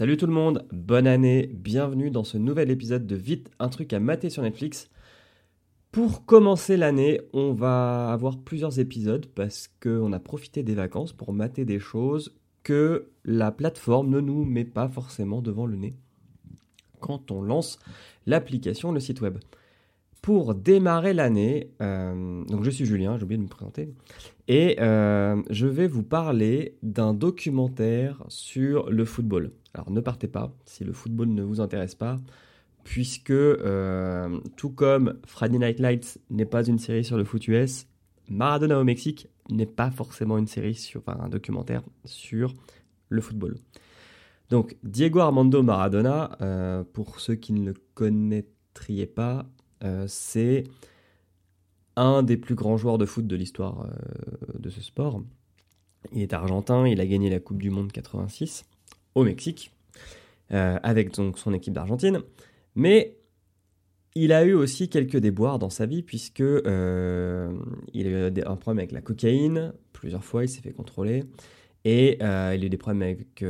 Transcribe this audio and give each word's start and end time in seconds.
Salut 0.00 0.16
tout 0.16 0.26
le 0.26 0.32
monde, 0.32 0.66
bonne 0.72 1.06
année, 1.06 1.50
bienvenue 1.52 2.10
dans 2.10 2.24
ce 2.24 2.38
nouvel 2.38 2.70
épisode 2.70 3.06
de 3.06 3.16
Vite, 3.16 3.50
un 3.58 3.68
truc 3.68 3.92
à 3.92 4.00
mater 4.00 4.30
sur 4.30 4.42
Netflix. 4.42 4.88
Pour 5.92 6.24
commencer 6.24 6.78
l'année, 6.78 7.20
on 7.34 7.52
va 7.52 8.10
avoir 8.10 8.38
plusieurs 8.38 8.78
épisodes 8.78 9.26
parce 9.26 9.68
qu'on 9.68 10.14
a 10.14 10.18
profité 10.18 10.62
des 10.62 10.74
vacances 10.74 11.12
pour 11.12 11.34
mater 11.34 11.66
des 11.66 11.78
choses 11.78 12.34
que 12.62 13.10
la 13.26 13.52
plateforme 13.52 14.08
ne 14.08 14.20
nous 14.20 14.46
met 14.46 14.64
pas 14.64 14.88
forcément 14.88 15.42
devant 15.42 15.66
le 15.66 15.76
nez 15.76 15.92
quand 17.00 17.30
on 17.30 17.42
lance 17.42 17.78
l'application, 18.24 18.92
le 18.92 19.00
site 19.00 19.20
web. 19.20 19.36
Pour 20.22 20.54
démarrer 20.54 21.14
l'année, 21.14 21.70
euh, 21.80 22.44
je 22.62 22.70
suis 22.70 22.84
Julien, 22.84 23.16
j'ai 23.16 23.24
oublié 23.24 23.38
de 23.38 23.42
me 23.42 23.48
présenter, 23.48 23.88
et 24.48 24.76
euh, 24.80 25.40
je 25.48 25.66
vais 25.66 25.86
vous 25.86 26.02
parler 26.02 26.76
d'un 26.82 27.14
documentaire 27.14 28.22
sur 28.28 28.90
le 28.90 29.06
football. 29.06 29.52
Alors 29.72 29.90
ne 29.90 30.00
partez 30.00 30.28
pas 30.28 30.52
si 30.66 30.84
le 30.84 30.92
football 30.92 31.28
ne 31.28 31.42
vous 31.42 31.62
intéresse 31.62 31.94
pas, 31.94 32.18
puisque 32.84 33.30
euh, 33.30 34.40
tout 34.56 34.68
comme 34.68 35.18
Friday 35.24 35.58
Night 35.58 35.80
Lights 35.80 36.18
n'est 36.28 36.44
pas 36.44 36.64
une 36.64 36.78
série 36.78 37.04
sur 37.04 37.16
le 37.16 37.24
foot 37.24 37.48
US, 37.48 37.86
Maradona 38.28 38.78
au 38.78 38.84
Mexique 38.84 39.26
n'est 39.48 39.64
pas 39.64 39.90
forcément 39.90 40.36
une 40.36 40.46
série 40.46 40.74
sur, 40.74 41.02
un 41.06 41.30
documentaire 41.30 41.82
sur 42.04 42.52
le 43.08 43.22
football. 43.22 43.56
Donc 44.50 44.76
Diego 44.82 45.20
Armando 45.20 45.62
Maradona, 45.62 46.84
pour 46.92 47.20
ceux 47.20 47.36
qui 47.36 47.52
ne 47.52 47.64
le 47.64 47.74
connaîtriez 47.94 49.06
pas, 49.06 49.46
euh, 49.84 50.04
c'est 50.06 50.64
un 51.96 52.22
des 52.22 52.36
plus 52.36 52.54
grands 52.54 52.76
joueurs 52.76 52.98
de 52.98 53.06
foot 53.06 53.26
de 53.26 53.36
l'histoire 53.36 53.86
euh, 53.86 54.58
de 54.58 54.70
ce 54.70 54.80
sport. 54.80 55.22
Il 56.12 56.22
est 56.22 56.32
argentin, 56.32 56.86
il 56.86 57.00
a 57.00 57.06
gagné 57.06 57.30
la 57.30 57.40
Coupe 57.40 57.60
du 57.60 57.70
Monde 57.70 57.92
86 57.92 58.64
au 59.14 59.24
Mexique, 59.24 59.72
euh, 60.52 60.78
avec 60.82 61.14
donc 61.14 61.38
son 61.38 61.52
équipe 61.52 61.74
d'Argentine. 61.74 62.20
Mais 62.74 63.16
il 64.14 64.32
a 64.32 64.44
eu 64.44 64.54
aussi 64.54 64.88
quelques 64.88 65.18
déboires 65.18 65.58
dans 65.58 65.70
sa 65.70 65.86
vie, 65.86 66.02
puisque 66.02 66.40
il 66.40 66.66
a 66.66 67.50
eu 67.92 68.32
un 68.46 68.56
problème 68.56 68.78
avec 68.78 68.92
la 68.92 69.02
cocaïne, 69.02 69.72
plusieurs 69.92 70.24
fois 70.24 70.44
il 70.44 70.48
s'est 70.48 70.62
fait 70.62 70.72
contrôler, 70.72 71.24
et 71.84 72.16
il 72.16 72.24
a 72.24 72.56
eu 72.56 72.68
des 72.68 72.76
problèmes 72.76 73.02
avec 73.02 73.44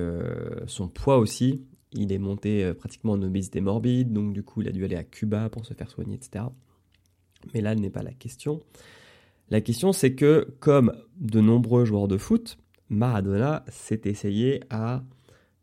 son 0.66 0.88
poids 0.88 1.18
aussi. 1.18 1.64
Il 1.92 2.12
est 2.12 2.18
monté 2.18 2.64
euh, 2.64 2.74
pratiquement 2.74 3.12
en 3.12 3.22
obésité 3.22 3.60
morbide, 3.60 4.12
donc 4.12 4.32
du 4.32 4.42
coup 4.42 4.62
il 4.62 4.68
a 4.68 4.72
dû 4.72 4.84
aller 4.84 4.96
à 4.96 5.04
Cuba 5.04 5.48
pour 5.48 5.66
se 5.66 5.74
faire 5.74 5.90
soigner, 5.90 6.14
etc. 6.14 6.44
Mais 7.52 7.60
là 7.60 7.74
n'est 7.74 7.90
pas 7.90 8.02
la 8.02 8.12
question. 8.12 8.60
La 9.48 9.60
question 9.60 9.92
c'est 9.92 10.14
que, 10.14 10.54
comme 10.60 10.92
de 11.16 11.40
nombreux 11.40 11.84
joueurs 11.84 12.06
de 12.06 12.16
foot, 12.16 12.58
Maradona 12.88 13.64
s'est 13.68 14.02
essayé 14.04 14.62
à 14.70 15.02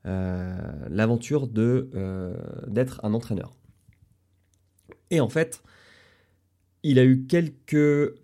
euh, 0.06 0.88
l'aventure 0.90 1.48
de 1.48 1.90
euh, 1.96 2.36
d'être 2.68 3.00
un 3.04 3.14
entraîneur. 3.14 3.54
Et 5.10 5.22
en 5.22 5.30
fait, 5.30 5.64
il 6.84 7.00
a 7.00 7.06
eu 7.06 7.26
quelques, 7.26 8.20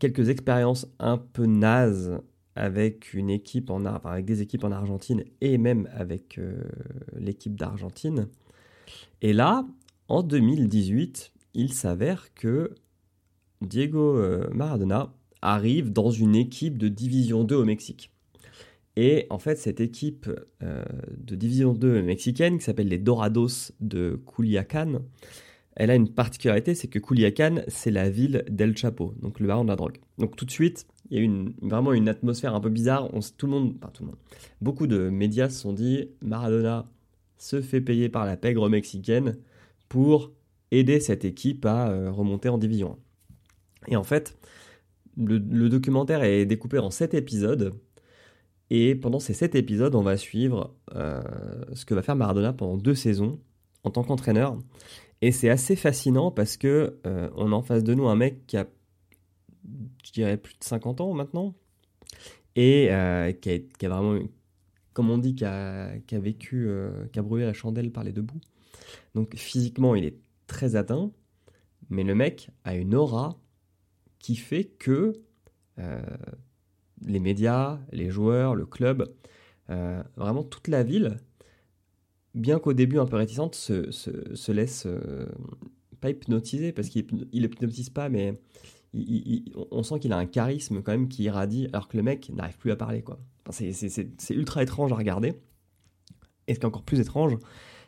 quelques 0.00 0.28
expériences 0.28 0.88
un 0.98 1.18
peu 1.18 1.46
nazes 1.46 2.20
avec 2.56 3.14
une 3.14 3.30
équipe 3.30 3.70
en 3.70 3.84
avec 3.84 4.24
des 4.24 4.42
équipes 4.42 4.64
en 4.64 4.72
Argentine 4.72 5.24
et 5.40 5.58
même 5.58 5.88
avec 5.92 6.38
euh, 6.38 6.64
l'équipe 7.16 7.54
d'Argentine. 7.54 8.28
Et 9.22 9.32
là, 9.32 9.66
en 10.08 10.22
2018, 10.22 11.32
il 11.54 11.72
s'avère 11.72 12.34
que 12.34 12.74
Diego 13.60 14.18
euh, 14.18 14.48
Maradona 14.52 15.12
arrive 15.42 15.92
dans 15.92 16.10
une 16.10 16.34
équipe 16.34 16.78
de 16.78 16.88
Division 16.88 17.44
2 17.44 17.56
au 17.56 17.64
Mexique. 17.64 18.10
Et 18.96 19.26
en 19.28 19.38
fait, 19.38 19.56
cette 19.56 19.80
équipe 19.80 20.30
euh, 20.62 20.82
de 21.18 21.34
Division 21.34 21.74
2 21.74 22.02
mexicaine, 22.02 22.58
qui 22.58 22.64
s'appelle 22.64 22.88
les 22.88 22.98
Dorados 22.98 23.72
de 23.80 24.20
Culiacan, 24.26 25.00
elle 25.76 25.90
a 25.90 25.94
une 25.94 26.08
particularité, 26.08 26.74
c'est 26.74 26.88
que 26.88 26.98
Culiacan, 26.98 27.60
c'est 27.68 27.90
la 27.90 28.08
ville 28.08 28.44
d'El 28.48 28.76
Chapo, 28.76 29.14
donc 29.20 29.40
le 29.40 29.46
baron 29.46 29.64
de 29.64 29.68
la 29.68 29.76
drogue. 29.76 29.98
Donc 30.18 30.34
tout 30.34 30.46
de 30.46 30.50
suite, 30.50 30.86
il 31.10 31.22
y 31.22 31.26
a 31.26 31.68
vraiment 31.68 31.92
une 31.92 32.08
atmosphère 32.08 32.54
un 32.54 32.60
peu 32.60 32.70
bizarre. 32.70 33.10
Tout 33.36 33.46
le 33.46 33.52
monde, 33.52 33.74
enfin 33.76 33.90
tout 33.92 34.02
le 34.02 34.08
monde, 34.08 34.18
beaucoup 34.62 34.86
de 34.86 35.10
médias 35.10 35.50
se 35.50 35.60
sont 35.60 35.74
dit 35.74 36.08
Maradona 36.22 36.86
se 37.36 37.60
fait 37.60 37.82
payer 37.82 38.08
par 38.08 38.24
la 38.24 38.38
pègre 38.38 38.68
mexicaine 38.70 39.36
pour 39.90 40.32
aider 40.70 40.98
cette 40.98 41.26
équipe 41.26 41.66
à 41.66 41.90
euh, 41.90 42.10
remonter 42.10 42.48
en 42.48 42.56
division 42.56 42.98
1. 43.88 43.92
Et 43.92 43.96
en 43.96 44.02
fait, 44.02 44.36
le, 45.16 45.68
documentaire 45.68 46.22
est 46.22 46.46
découpé 46.46 46.78
en 46.78 46.90
7 46.90 47.12
épisodes. 47.14 47.74
Et 48.70 48.94
pendant 48.94 49.20
ces 49.20 49.34
7 49.34 49.54
épisodes, 49.54 49.94
on 49.94 50.02
va 50.02 50.16
suivre 50.16 50.74
euh, 50.94 51.22
ce 51.74 51.84
que 51.84 51.94
va 51.94 52.02
faire 52.02 52.16
Maradona 52.16 52.52
pendant 52.52 52.76
deux 52.76 52.94
saisons 52.94 53.38
en 53.84 53.90
tant 53.90 54.02
qu'entraîneur. 54.02 54.58
Et 55.22 55.32
c'est 55.32 55.48
assez 55.48 55.76
fascinant 55.76 56.30
parce 56.30 56.56
que 56.56 56.98
euh, 57.06 57.30
on 57.36 57.52
a 57.52 57.54
en 57.54 57.62
face 57.62 57.84
de 57.84 57.94
nous 57.94 58.06
un 58.08 58.16
mec 58.16 58.46
qui 58.46 58.56
a 58.56 58.66
je 60.04 60.12
dirais, 60.12 60.36
plus 60.36 60.54
de 60.54 60.64
50 60.64 61.00
ans 61.00 61.12
maintenant, 61.12 61.54
et 62.54 62.88
euh, 62.90 63.32
qui, 63.32 63.50
a, 63.50 63.88
vraiment, 63.88 64.18
comme 64.92 65.10
on 65.10 65.18
dit, 65.18 65.34
qui 65.34 65.44
a, 65.44 65.98
vécu, 66.12 66.66
euh, 66.68 67.06
qui 67.12 67.18
a 67.18 67.22
brûlé 67.22 67.44
la 67.44 67.52
chandelle 67.52 67.90
par 67.90 68.04
les 68.04 68.12
deux 68.12 68.22
bouts. 68.22 68.40
Donc 69.14 69.34
physiquement, 69.36 69.94
il 69.94 70.04
est 70.04 70.18
très 70.46 70.76
atteint, 70.76 71.10
mais 71.90 72.04
le 72.04 72.14
mec 72.14 72.50
a 72.64 72.74
une 72.76 72.94
aura 72.94 73.38
qui 74.18 74.36
fait 74.36 74.64
que 74.64 75.12
euh, 75.78 76.00
les 77.02 77.20
médias, 77.20 77.78
les 77.92 78.10
joueurs, 78.10 78.54
le 78.54 78.66
club, 78.66 79.12
vraiment 80.16 80.44
toute 80.44 80.68
la 80.68 80.84
ville, 80.84 81.16
bien 82.36 82.58
qu'au 82.58 82.72
début 82.72 82.98
un 82.98 83.06
peu 83.06 83.16
réticente, 83.16 83.54
se, 83.54 83.90
se, 83.90 84.34
se 84.34 84.52
laisse 84.52 84.86
pas 86.00 86.10
hypnotiser, 86.10 86.72
parce 86.72 86.88
qu'il 86.88 87.06
hypnotise 87.32 87.90
pas, 87.90 88.08
mais 88.08 88.34
on 89.70 89.82
sent 89.82 89.98
qu'il 90.00 90.12
a 90.12 90.18
un 90.18 90.26
charisme 90.26 90.82
quand 90.82 90.92
même 90.92 91.08
qui 91.08 91.24
irradie, 91.24 91.68
alors 91.72 91.88
que 91.88 91.96
le 91.96 92.02
mec 92.02 92.30
n'arrive 92.30 92.58
plus 92.58 92.70
à 92.70 92.76
parler. 92.76 93.02
quoi. 93.02 93.18
c'est 93.50 94.34
ultra 94.34 94.62
étrange 94.62 94.92
à 94.92 94.96
regarder. 94.96 95.34
Et 96.46 96.54
ce 96.54 96.60
qui 96.60 96.64
est 96.64 96.68
encore 96.68 96.84
plus 96.84 97.00
étrange, 97.00 97.36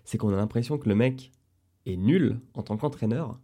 c'est 0.04 0.19
qu'on 0.19 0.32
a 0.32 0.37
l'impression 0.37 0.78
que 0.78 0.88
le 0.88 0.94
mec 0.94 1.32
est 1.87 1.97
nul 1.97 2.41
en 2.54 2.62
tant 2.62 2.76
qu'entraîneur, 2.76 3.41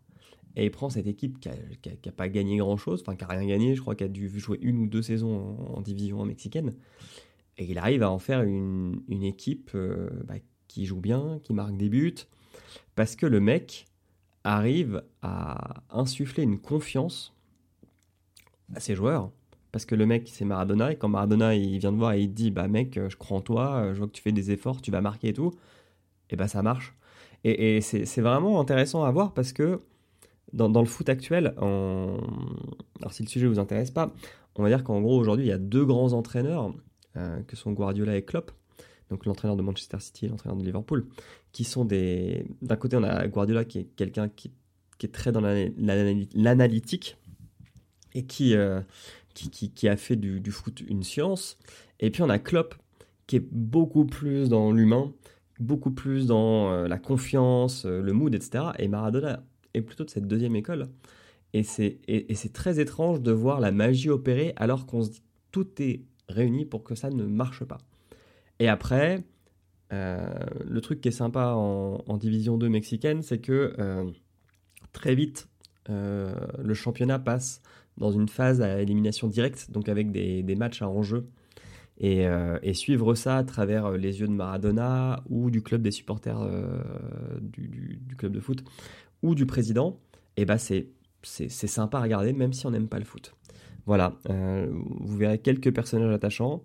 et 0.57 0.65
il 0.65 0.71
prend 0.71 0.91
cette 0.91 1.07
équipe 1.07 1.41
qui 1.41 1.49
n'a 1.49 2.13
pas 2.13 2.29
gagné 2.29 2.59
grand-chose, 2.59 3.01
enfin 3.01 3.17
qui 3.17 3.25
n'a 3.25 3.29
rien 3.29 3.47
gagné, 3.47 3.75
je 3.75 3.81
crois 3.81 3.95
qu'il 3.95 4.07
a 4.07 4.09
dû 4.09 4.29
jouer 4.29 4.59
une 4.61 4.79
ou 4.79 4.87
deux 4.87 5.03
saisons 5.03 5.57
en, 5.75 5.81
division 5.81 6.25
mexicaine, 6.25 6.75
et 7.57 7.65
il 7.65 7.79
arrive 7.79 8.03
à 8.03 8.11
en 8.11 8.19
faire 8.19 8.43
une, 8.43 9.03
équipe 9.09 9.71
euh, 9.75 10.11
bah, 10.25 10.35
qui 10.75 10.87
joue 10.87 11.01
bien, 11.01 11.39
qui 11.45 11.55
marque 11.55 11.77
des 11.77 11.89
buts, 11.89 12.17
parce 12.97 13.15
que 13.15 13.27
le 13.27 13.39
mec 13.39 13.87
arrive 14.43 15.05
à 15.23 15.83
insuffler 15.91 16.43
une 16.43 16.59
confiance 16.59 17.33
à 18.75 18.81
ses 18.81 18.97
joueurs. 18.97 19.31
Parce 19.71 19.87
que 19.87 19.95
le 19.95 20.05
mec, 20.05 20.29
c'est 20.33 20.45
Maradona, 20.45 20.93
et 20.93 20.97
quand 20.97 21.09
Maradona 21.09 21.55
il 21.55 21.79
vient 21.79 21.93
de 21.93 21.97
voir 21.97 22.13
et 22.13 22.23
il 22.23 22.35
dit 22.35 22.51
Bah, 22.51 22.67
mec, 22.67 22.99
je 23.09 23.17
crois 23.17 23.39
en 23.39 23.41
toi, 23.41 23.93
je 23.93 23.99
vois 23.99 24.09
que 24.09 24.13
tu 24.13 24.23
fais 24.23 24.33
des 24.33 24.51
efforts, 24.51 24.83
tu 24.83 24.91
vas 24.91 25.01
marquer 25.01 25.29
et 25.29 25.33
tout, 25.33 25.53
et 26.31 26.37
bah, 26.37 26.49
ça 26.49 26.63
marche. 26.63 26.95
Et, 27.45 27.81
c'est 27.81 28.21
vraiment 28.21 28.61
intéressant 28.61 29.05
à 29.05 29.11
voir 29.11 29.33
parce 29.33 29.53
que 29.53 29.81
dans, 30.53 30.69
le 30.69 30.87
foot 30.87 31.09
actuel, 31.09 31.55
en... 31.59 32.17
alors 33.01 33.13
si 33.13 33.23
le 33.23 33.29
sujet 33.29 33.47
vous 33.47 33.59
intéresse 33.59 33.91
pas, 33.91 34.13
on 34.57 34.63
va 34.63 34.69
dire 34.69 34.83
qu'en 34.83 35.01
gros, 35.01 35.19
aujourd'hui, 35.19 35.47
il 35.47 35.49
y 35.49 35.53
a 35.53 35.59
deux 35.59 35.85
grands 35.85 36.13
entraîneurs, 36.15 36.73
euh, 37.17 37.43
que 37.43 37.55
sont 37.55 37.73
Guardiola 37.73 38.17
et 38.17 38.25
Klopp, 38.25 38.51
donc 39.11 39.27
l'entraîneur 39.27 39.57
de 39.57 39.63
Manchester 39.63 39.99
City 40.01 40.27
et 40.27 40.29
l'entraîneur 40.29 40.57
de 40.57 40.65
Liverpool, 40.65 41.07
qui 41.53 41.65
sont 41.65 41.85
des. 41.85 42.47
D'un 42.63 42.77
côté, 42.77 42.97
on 42.97 43.03
a 43.03 43.27
Guardiola 43.27 43.65
qui 43.65 43.79
est 43.81 43.85
quelqu'un 43.97 44.29
qui, 44.29 44.51
qui, 44.99 45.07
est 45.07 45.11
très 45.11 45.33
dans 45.33 45.41
l'analytique 45.41 47.17
et 48.15 48.25
euh, 48.55 48.81
qui, 49.35 49.51
qui, 49.51 49.71
qui, 49.71 49.89
a 49.89 49.97
fait 49.97 50.17
du, 50.17 50.41
du, 50.41 50.51
foot 50.51 50.81
une 50.87 51.03
science. 51.03 51.59
Et 52.01 52.11
puis 52.11 52.23
on 52.23 52.29
a 52.29 52.39
Klopp 52.39 52.75
qui 53.27 53.37
est 53.37 53.47
beaucoup 53.53 54.05
plus 54.05 54.49
dans 54.49 54.73
l'humain, 54.73 55.13
beaucoup 55.61 55.91
plus 55.91 56.27
dans 56.27 56.71
euh, 56.71 56.89
la 56.89 56.99
confiance, 56.99 57.87
euh, 57.87 58.01
le 58.01 58.13
mood, 58.13 58.35
etc. 58.35 58.65
Et 58.79 58.89
Maradona 58.89 59.43
est 59.73 59.83
plutôt 59.83 60.05
de 60.05 60.11
cette 60.11 60.27
deuxième 60.27 60.57
école. 60.57 60.89
Et 61.53 61.63
c'est, 61.63 62.01
et, 62.09 62.35
c'est 62.35 62.53
très 62.53 62.81
étrange 62.81 63.21
de 63.21 63.31
voir 63.31 63.61
la 63.61 63.71
magie 63.71 64.11
opérer 64.11 64.53
alors 64.57 64.87
qu'on 64.87 65.03
se 65.03 65.11
dit 65.11 65.23
tout 65.53 65.69
est 65.81 66.03
réuni 66.29 66.65
pour 66.65 66.83
que 66.83 66.97
ça 66.97 67.11
ne 67.11 67.25
marche 67.25 67.65
pas. 67.65 67.79
Et 68.65 68.69
après, 68.69 69.23
le 69.91 70.81
truc 70.81 71.03
qui 71.03 71.09
est 71.09 71.13
sympa 71.13 71.53
en, 71.55 72.17
division 72.17 72.57
2 72.57 72.71
mexicaine, 72.71 73.21
c'est 73.21 73.39
que 73.39 73.77
très 74.93 75.15
vite, 75.15 75.49
le 75.89 76.73
championnat 76.73 77.19
passe 77.19 77.61
dans 77.99 78.11
une 78.11 78.27
phase 78.27 78.63
à 78.63 78.81
élimination 78.81 79.29
directe, 79.29 79.71
donc 79.71 79.91
avec 79.91 80.11
des, 80.11 80.55
matchs 80.57 80.81
à 80.81 80.89
enjeu. 80.89 81.29
Euh, 82.03 82.59
et, 82.63 82.73
suivre 82.73 83.15
ça 83.15 83.37
à 83.37 83.45
travers 83.45 83.87
euh, 83.87 83.97
les 83.97 84.21
yeux 84.21 84.27
de 84.27 84.33
Maradona 84.33 85.23
ou 85.29 85.51
du 85.51 85.63
club 85.63 85.81
des 85.83 85.93
supporters 85.93 86.41
euh, 86.41 86.83
du, 87.41 88.17
club 88.19 88.33
de 88.33 88.41
foot 88.41 88.65
ou 89.23 89.37
du 89.37 89.47
président, 89.47 90.01
et 90.37 90.43
eh 90.43 90.45
ben 90.45 90.59
c'est, 90.59 90.89
sympa 91.23 91.99
à 91.99 92.03
regarder 92.03 92.33
même 92.33 92.53
si 92.53 92.67
on 92.67 92.71
n'aime 92.73 92.89
pas 92.89 92.99
le 92.99 93.05
foot. 93.05 93.37
Voilà, 93.87 94.19
vous 94.27 95.17
verrez 95.17 95.39
quelques 95.39 95.73
personnages 95.73 96.13
attachants. 96.13 96.65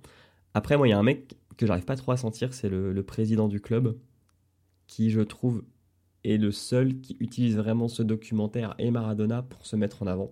Après, 0.54 0.78
moi, 0.78 0.88
il 0.88 0.92
y 0.92 0.94
a 0.94 0.98
un 0.98 1.04
mec 1.04 1.36
que 1.60 1.66
j'arrive 1.66 1.84
pas 1.84 1.98
trop 1.98 2.14
à 2.14 2.18
sentir, 2.18 2.54
c'est 2.54 2.70
le, 2.70 3.04
président 3.04 3.50
du 3.50 3.60
club, 3.60 3.98
qui 4.88 5.10
je 5.10 5.20
trouve 5.20 5.66
est 6.24 6.38
le 6.38 6.52
seul 6.52 7.02
qui 7.02 7.18
utilise 7.20 7.58
vraiment 7.58 7.90
ce 7.90 8.02
documentaire 8.02 8.76
et 8.80 8.92
Maradona 8.92 9.42
pour 9.42 9.66
se 9.66 9.76
mettre 9.76 10.02
en 10.02 10.08
avant. 10.08 10.32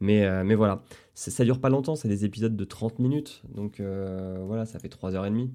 Mais, 0.00 0.26
euh, 0.26 0.44
voilà, 0.56 0.82
ça 1.14 1.44
dure 1.44 1.60
pas 1.60 1.70
longtemps, 1.70 1.96
c'est 1.96 2.08
des 2.08 2.26
épisodes 2.26 2.54
de 2.54 2.64
30 2.64 2.98
minutes, 2.98 3.40
donc 3.54 3.80
euh, 3.80 4.42
voilà, 4.46 4.66
ça 4.66 4.78
fait 4.78 4.94
3h30. 4.94 5.48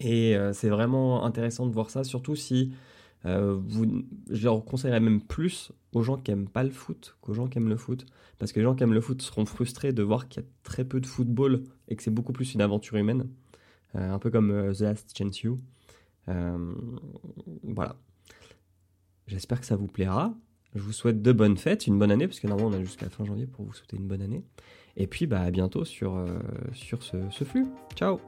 Et 0.00 0.36
euh, 0.36 0.52
c'est 0.52 0.70
vraiment 0.70 1.24
intéressant 1.24 1.66
de 1.66 1.72
voir 1.72 1.88
ça, 1.88 2.02
surtout 2.02 2.34
si 2.34 2.72
je 3.24 4.44
leur 4.44 4.64
conseillerais 4.64 4.98
même 4.98 5.20
plus 5.20 5.70
aux 5.92 6.02
gens 6.02 6.16
qui 6.16 6.32
aiment 6.32 6.48
pas 6.48 6.64
le 6.64 6.70
foot 6.70 7.16
qu'aux 7.20 7.34
gens 7.34 7.46
qui 7.46 7.58
aiment 7.58 7.68
le 7.68 7.76
foot. 7.76 8.06
Parce 8.40 8.50
que 8.50 8.58
les 8.58 8.64
gens 8.64 8.74
qui 8.74 8.82
aiment 8.82 8.94
le 8.94 9.02
foot 9.02 9.22
seront 9.22 9.44
frustrés 9.44 9.92
de 9.92 10.02
voir 10.02 10.26
qu'il 10.26 10.42
y 10.42 10.44
a 10.44 10.48
très 10.64 10.84
peu 10.84 11.00
de 11.00 11.06
football 11.06 11.62
et 11.86 11.94
que 11.94 12.02
c'est 12.02 12.10
beaucoup 12.10 12.32
plus 12.32 12.54
une 12.54 12.62
aventure 12.62 12.96
humaine. 12.96 13.28
Un 13.94 14.18
peu 14.18 14.30
comme 14.30 14.72
The 14.72 14.80
Last 14.80 15.16
Chance 15.16 15.42
You. 15.42 15.58
voilà. 16.26 17.96
J'espère 19.26 19.60
que 19.60 19.66
ça 19.66 19.76
vous 19.76 19.86
plaira. 19.86 20.34
Je 20.74 20.82
vous 20.82 20.92
souhaite 20.92 21.20
de 21.20 21.32
bonnes 21.32 21.56
fêtes, 21.56 21.86
une 21.86 21.98
bonne 21.98 22.12
année, 22.12 22.28
parce 22.28 22.38
que 22.38 22.46
normalement 22.46 22.76
on 22.76 22.80
a 22.80 22.82
jusqu'à 22.82 23.08
fin 23.10 23.24
janvier 23.24 23.46
pour 23.46 23.64
vous 23.64 23.72
souhaiter 23.72 23.96
une 23.96 24.06
bonne 24.06 24.22
année. 24.22 24.44
Et 24.96 25.06
puis 25.06 25.26
bah, 25.26 25.40
à 25.40 25.50
bientôt 25.50 25.84
sur, 25.84 26.16
euh, 26.16 26.26
sur 26.72 27.02
ce, 27.02 27.16
ce 27.30 27.44
flux. 27.44 27.66
Ciao 27.96 28.20